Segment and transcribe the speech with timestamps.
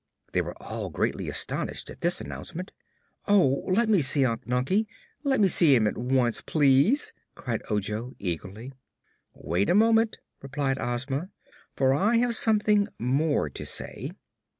[0.31, 2.71] They were all greatly astonished at this announcement.
[3.27, 4.87] "Oh, let me see Unc Nunkie!
[5.23, 8.71] Let me see him at once, please!" cried Ojo eagerly.
[9.35, 11.29] "Wait a moment," replied Ozma,
[11.75, 14.09] "for I have something more to say.